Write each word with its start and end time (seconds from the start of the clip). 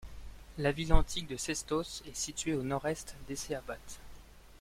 La 0.57 0.71
ville 0.71 0.93
antique 0.93 1.27
de 1.27 1.37
Sestos 1.37 2.01
est 2.07 2.15
située 2.15 2.53
à 2.53 2.57
au 2.57 2.63
nord-est 2.63 3.15
d'Eceabat. 3.27 3.77